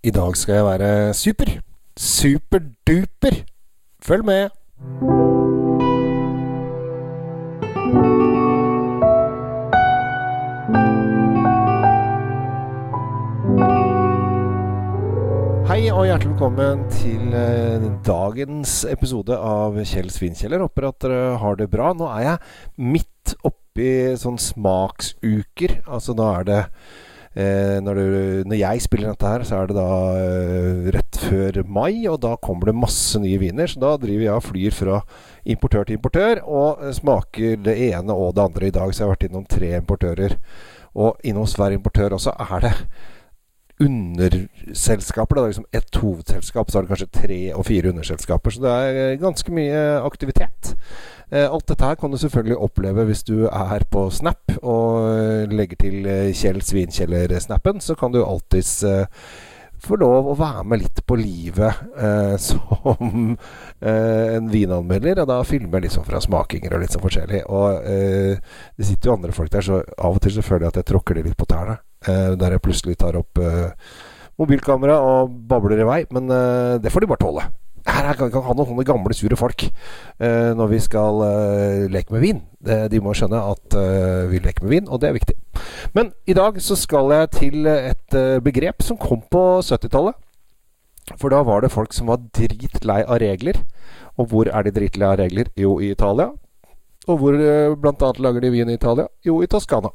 [0.00, 1.48] I dag skal jeg være super.
[2.00, 3.34] Superduper.
[4.00, 4.48] Følg med.
[15.68, 20.64] Hei og hjertelig velkommen til eh, dagens episode av Kjell Svinkjeller.
[20.64, 21.92] Håper at dere har det bra.
[21.92, 25.82] Nå er jeg midt oppi sånn smaksuker.
[25.84, 26.60] Altså da er det
[27.34, 32.08] når, du, når, jeg spiller dette her, så er det da eh, rett før mai,
[32.10, 33.70] og da kommer det masse nye viner.
[33.70, 34.98] Så da driver jeg og flyr fra
[35.46, 38.66] importør til importør og eh, smaker det ene og det andre.
[38.66, 40.36] I dag så jeg har vært innom tre importører.
[40.98, 42.74] Og innom hver importør også er det
[43.80, 45.36] underselskaper.
[45.36, 48.54] Det er liksom ett hovedselskap, så er det kanskje tre og fire underselskaper.
[48.54, 50.74] Så det er eh, ganske mye aktivitet.
[51.30, 55.52] Eh, alt dette her kan du selvfølgelig oppleve hvis du er på Snap og eh,
[55.52, 57.80] legger til Kjell Svinkjeller-snappen.
[57.80, 58.80] Så kan du alltids
[59.80, 65.22] få lov å være med litt på livet eh, som eh, en vinanmelder.
[65.22, 67.44] Og da filmer jeg litt sånn fra smakinger og litt sånn forskjellig.
[67.48, 70.74] Og eh, det sitter jo andre folk der, så av og til så føler jeg
[70.74, 71.80] at jeg tråkker de litt på tærne.
[72.08, 73.72] Eh, der jeg plutselig tar opp eh,
[74.40, 75.98] mobilkamera og babler i vei.
[76.14, 77.44] Men eh, det får de bare tåle.
[77.90, 79.62] Her kan vi ikke ha noen sånne gamle, sure folk
[80.20, 81.22] når vi skal
[81.88, 82.42] leke med vin.
[82.60, 83.76] De må skjønne at
[84.28, 85.36] vi leker med vin, og det er viktig.
[85.96, 90.12] Men i dag så skal jeg til et begrep som kom på 70-tallet.
[91.16, 93.62] For da var det folk som var dritlei av regler.
[94.20, 95.48] Og hvor er de dritlei av regler?
[95.56, 96.28] Jo, i Italia.
[97.08, 97.40] Og hvor
[97.80, 98.12] bl.a.
[98.20, 99.08] lager de vin i Italia?
[99.24, 99.88] Jo, i Toskana.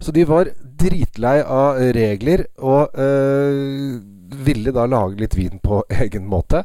[0.00, 0.48] Så de var
[0.80, 4.00] dritlei av regler, og øh,
[4.46, 6.62] ville da lage litt vin på egen måte.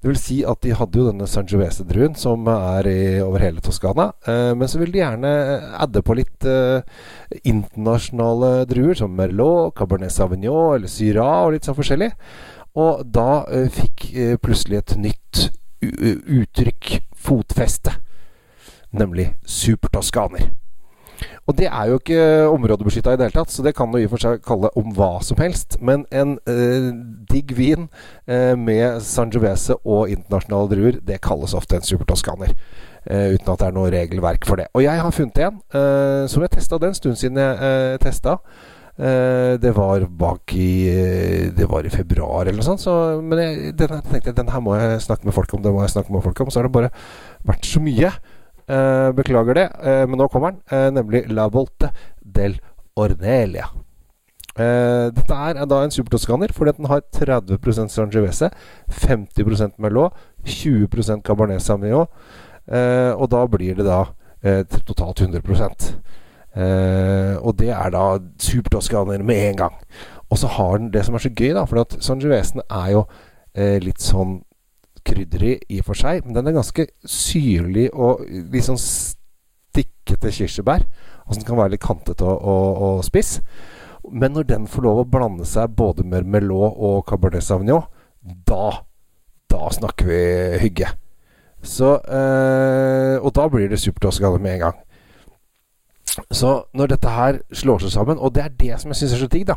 [0.00, 4.08] Det vil si at de hadde jo denne Sangiovese-druen, som er i, over hele Toskana.
[4.26, 5.32] Øh, men så ville de gjerne
[5.84, 6.82] adde på litt øh,
[7.44, 12.10] internasjonale druer, som Merlot, Cabernet Sauvignon eller Syrah og litt sånn forskjellig.
[12.82, 14.06] Og da fikk
[14.40, 15.42] plutselig et nytt
[15.82, 17.92] uttrykk fotfeste,
[18.96, 20.48] nemlig supertoskaner.
[21.50, 22.20] Og det er jo ikke
[22.52, 24.92] områdebeskytta i det hele tatt, så det kan du i og for seg kalle om
[24.94, 25.80] hva som helst.
[25.82, 26.92] Men en eh,
[27.32, 27.88] digg vin
[28.30, 32.54] eh, med Sangiovese og internasjonale druer, det kalles ofte en supertoskaner.
[33.02, 34.68] Eh, uten at det er noe regelverk for det.
[34.78, 36.78] Og jeg har funnet en eh, som jeg testa.
[36.78, 38.38] Det en stund siden jeg eh, testa.
[38.92, 40.92] Uh, det var bak i
[41.56, 42.82] Det var i februar eller noe sånt.
[42.84, 42.92] Så,
[43.24, 45.62] men jeg, denne, tenkte jeg den her må jeg snakke med folk om.
[45.64, 46.90] Det må jeg snakke med folk om Så har det bare
[47.48, 48.12] vært så mye.
[48.70, 50.60] Uh, beklager det, uh, men nå kommer den.
[50.70, 51.90] Uh, nemlig La Volte
[52.22, 52.60] del
[52.96, 53.70] Ornelia.
[54.52, 58.50] dette er da en supertoskaner fordi den har 30% Sangiovese,
[58.92, 60.12] 50% Merlot,
[60.44, 62.06] 20% Cabernet Sauvignon.
[63.16, 64.04] og da blir det da
[64.86, 65.96] totalt 100%
[67.40, 69.74] og det er da supertoskaner med en gang.
[70.30, 73.06] Og så har den det som er så gøy, da, for Sangiovesen er jo
[73.56, 74.42] litt sånn
[75.06, 80.86] krydder i og for seg, men den er ganske syrlig og litt sånn stikkete kirsebær.
[81.26, 83.36] Og den kan være litt kantete og, og, og, spiss.
[84.10, 87.86] Men når den får lov å blande seg både med Merlot og Cabernet Sauvignon,
[88.22, 88.82] da
[89.52, 90.88] da snakker vi hygge.
[91.62, 94.78] Så øh, Og da blir det supertoskale med en gang.
[96.30, 99.22] Så når dette her slår seg sammen Og det er det som jeg syns er
[99.22, 99.54] så digg, da.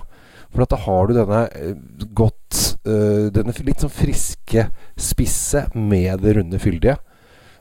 [0.53, 1.73] For da har du denne eh,
[2.15, 6.97] godt uh, Denne litt sånn friske, spisse med det runde, fyldige.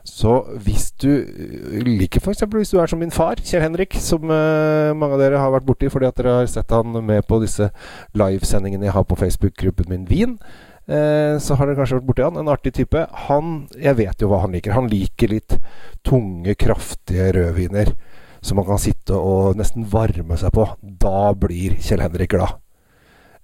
[0.05, 2.43] Så hvis du eh, liker f.eks.
[2.53, 5.65] hvis du er som min far, Kjell Henrik, som uh, mange av dere har vært
[5.65, 7.71] borti fordi at dere har sett han med på disse
[8.13, 10.35] livesendingene jeg har på Facebook-gruppen min Wien,
[10.85, 12.37] uh, så har dere kanskje vært borti han.
[12.37, 13.07] En artig type.
[13.25, 14.77] Han Jeg vet jo hva han liker.
[14.77, 15.57] Han liker litt
[16.05, 17.95] tunge, kraftige rødviner
[18.45, 20.67] som man kan sitte og nesten varme seg på.
[21.01, 22.61] Da blir Kjell Henrik glad.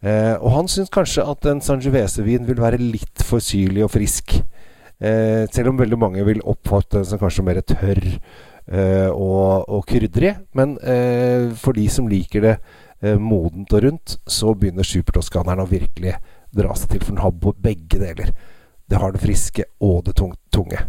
[0.01, 4.33] Eh, og han syns kanskje at en Sangiovese-vin vil være litt for syrlig og frisk.
[5.01, 9.85] Eh, selv om veldig mange vil oppfatte den som kanskje mer tørr eh, og, og
[9.89, 10.35] krydrig.
[10.57, 15.69] Men eh, for de som liker det eh, modent og rundt, så begynner supertoskaneren å
[15.69, 16.17] virkelig
[16.51, 17.05] dra seg til.
[17.05, 18.33] For den har begge deler.
[18.89, 20.81] Det har det friske og det tunge.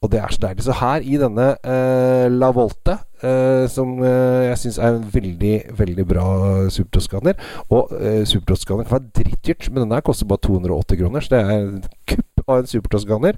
[0.00, 0.64] Og det er så deilig.
[0.64, 5.56] Så her i denne eh, La Volte, eh, som eh, jeg syns er en veldig,
[5.76, 6.28] veldig bra
[6.72, 7.34] supertoskaner
[7.68, 11.50] Og eh, supertoskaner kan være drittdyrt, men denne koster bare 280 kroner, så det er
[11.58, 13.36] en kupp av en supertoskaner.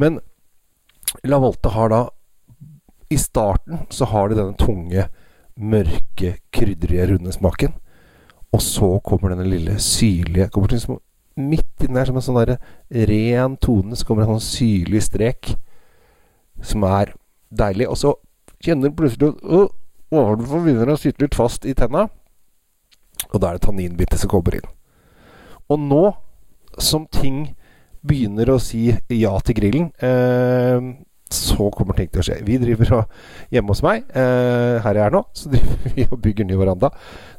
[0.00, 0.16] Men
[1.28, 1.98] La Volte har da
[3.12, 5.04] I starten så har de denne tunge,
[5.60, 7.74] mørke, krydderige, runde smaken.
[8.56, 11.02] Og så kommer denne lille syrlige kommer til liksom
[11.32, 15.54] Midt inni der, som en sånn der ren tone, så kommer en sånn syrlig strek
[16.62, 17.14] som er
[17.50, 17.88] deilig.
[17.90, 18.14] Og så
[18.62, 19.78] kjenner du plutselig at
[20.12, 22.08] overfor begynner å sitte litt fast i tenna.
[23.32, 24.68] Og da er det tanninbittet som kommer inn.
[25.70, 26.04] Og nå
[26.80, 27.52] som ting
[28.02, 30.80] begynner å si ja til grillen, eh,
[31.32, 32.38] så kommer ting til å skje.
[32.46, 33.14] Vi driver og,
[33.52, 36.92] hjemme hos meg, eh, her jeg er nå, så driver vi og bygger ny veranda.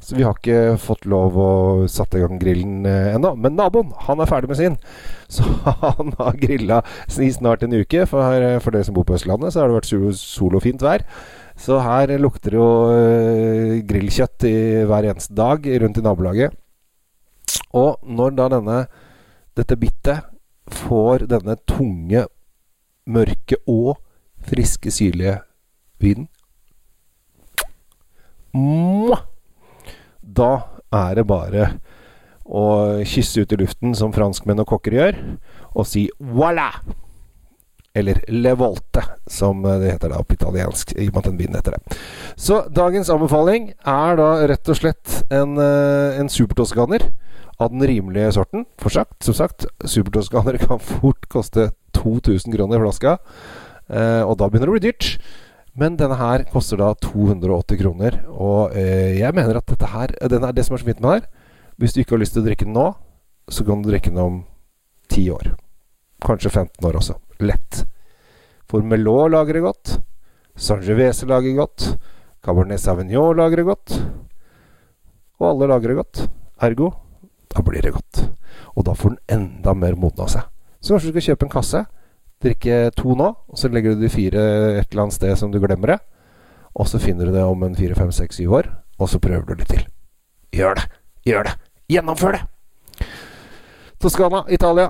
[0.03, 1.51] Så vi har ikke fått lov å
[1.91, 3.35] satt i gang grillen eh, ennå.
[3.39, 4.79] Men naboen, han er ferdig med sin.
[5.33, 5.45] Så
[5.81, 6.81] han har grilla
[7.17, 8.03] i snart en uke.
[8.09, 10.83] For, her, for dere som bor på Østlandet, så har det vært sol og fint
[10.83, 11.05] vær.
[11.59, 14.57] Så her lukter det jo eh, grillkjøtt i
[14.89, 16.59] hver eneste dag rundt i nabolaget.
[17.77, 18.77] Og når da denne
[19.57, 20.29] dette bittet
[20.83, 22.25] får denne tunge,
[23.05, 23.97] mørke og
[24.43, 25.39] friske, syrlige
[26.03, 26.29] vinen
[30.23, 30.51] Da
[30.93, 31.69] er det bare
[32.43, 32.65] å
[33.07, 35.17] kysse ut i luften som franskmenn og kokker gjør,
[35.73, 36.69] og si voilà!
[37.93, 41.57] Eller Le Volte, som det heter da på italiensk, i og med at den vinen
[41.59, 41.97] heter det.
[42.41, 47.05] Så dagens anbefaling er da rett og slett en, eh, en supertoskaner
[47.61, 48.65] av den rimelige sorten.
[48.81, 53.17] For sagt, som sagt, supertoskaner kan fort koste 2000 kroner i flaska,
[53.89, 55.09] eh, og da begynner det å bli dyrt.
[55.73, 60.45] Men denne her koster da 280 kroner, og eh, jeg mener at dette her den
[60.45, 61.47] er Det som er så fint med den her
[61.81, 62.91] Hvis du ikke har lyst til å drikke den nå,
[63.49, 64.35] så kan du drikke den om
[65.09, 65.53] 10 år.
[66.21, 67.17] Kanskje 15 år også.
[67.41, 67.83] Lett.
[68.69, 69.97] For Melot lagrer godt.
[70.55, 71.87] Sangiovese lager godt.
[72.45, 73.97] Cabernet Sauvignon lagrer godt.
[75.41, 76.27] Og alle lagrer godt.
[76.61, 76.93] Ergo
[77.53, 78.23] da blir det godt.
[78.73, 80.52] Og da får den enda mer modna seg.
[80.83, 81.83] Så kanskje du skal kjøpe en kasse.
[82.43, 84.41] Drikke to nå, og så legger du de fire
[84.81, 85.99] et eller annet sted som du glemmer det.
[86.75, 88.69] Og så finner du det om en fire, fem, seks, syv år,
[88.99, 89.85] og så prøver du litt til.
[90.51, 90.89] Gjør det!
[91.29, 91.55] Gjør det!
[91.93, 93.07] Gjennomfør det!
[94.03, 94.89] Toskana, Italia.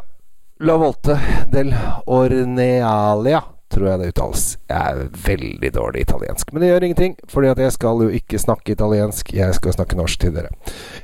[0.64, 1.18] La Volte
[1.52, 1.74] del
[2.08, 3.42] Ornealia
[3.74, 4.44] tror jeg det uttales.
[4.70, 6.54] Jeg er veldig dårlig italiensk.
[6.54, 9.34] Men det gjør ingenting, fordi at jeg skal jo ikke snakke italiensk.
[9.34, 10.54] Jeg skal snakke norsk til dere.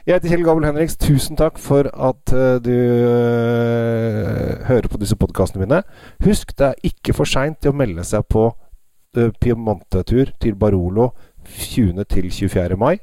[0.06, 0.98] Jeg heter Kjell Gabel Henriks.
[1.01, 5.83] Tusen takk for at uh, du uh, hører på disse podkastene mine.
[6.25, 11.12] Husk, det er ikke for seint til å melde seg på uh, Piemonte-tur til Barolo
[11.50, 12.04] 20.
[12.10, 12.77] til 24.
[12.77, 12.98] mai.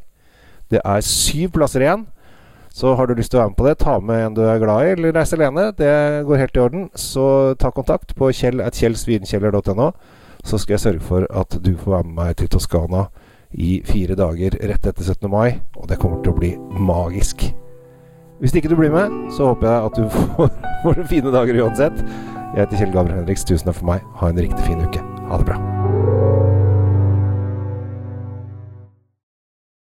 [0.70, 2.06] Det er syv plasser igjen.
[2.76, 4.58] Så har du lyst til å være med på det, ta med en du er
[4.60, 5.70] glad i, eller reise alene.
[5.78, 5.92] Det
[6.28, 6.82] går helt i orden.
[6.92, 9.86] Så ta kontakt på kjell.kjellsvinkjeller.no,
[10.44, 13.06] så skal jeg sørge for at du får være med meg til Toskana
[13.56, 15.24] i fire dager rett etter 17.
[15.32, 15.56] mai.
[15.80, 17.48] Og det kommer til å bli magisk.
[18.42, 20.04] Hvis ikke du blir med, så håper jeg at du
[20.36, 20.52] får,
[20.84, 22.04] får fine dager uansett.
[22.52, 23.48] Jeg heter Kjell Gabriel Henriks.
[23.48, 24.04] Tusen takk for meg.
[24.20, 25.00] Ha en riktig fin uke.
[25.32, 25.75] Ha det bra.